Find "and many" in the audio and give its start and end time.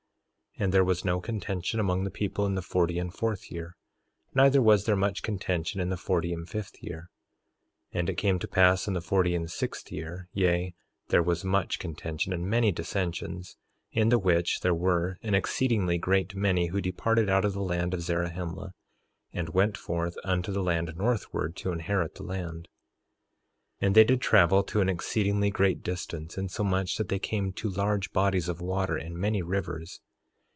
12.33-12.69, 28.97-29.41